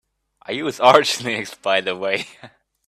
I 0.41 0.53
use 0.53 0.79
Arch 0.79 1.19
Linux 1.19 1.61
by 1.61 1.79
the 1.79 1.95
way. 1.95 2.25